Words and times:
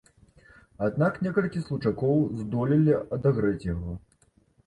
Аднак 0.85 1.19
некалькі 1.25 1.59
случакоў 1.67 2.15
здолелі 2.39 2.93
адагрэць 3.17 3.67
яго. 3.73 3.93